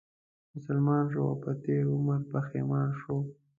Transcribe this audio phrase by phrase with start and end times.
[0.55, 3.15] مسلمان شو او په تېر عمر پښېمان شو